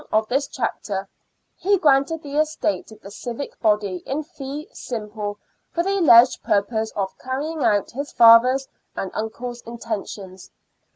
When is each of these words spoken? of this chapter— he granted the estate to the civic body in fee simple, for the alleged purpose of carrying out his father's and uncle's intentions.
of 0.11 0.27
this 0.29 0.47
chapter— 0.47 1.07
he 1.55 1.77
granted 1.77 2.23
the 2.23 2.35
estate 2.35 2.87
to 2.87 2.95
the 3.03 3.11
civic 3.11 3.59
body 3.59 3.97
in 3.97 4.23
fee 4.23 4.67
simple, 4.73 5.37
for 5.71 5.83
the 5.83 5.91
alleged 5.99 6.41
purpose 6.41 6.89
of 6.95 7.15
carrying 7.19 7.63
out 7.63 7.91
his 7.91 8.11
father's 8.11 8.67
and 8.95 9.11
uncle's 9.13 9.61
intentions. 9.61 10.49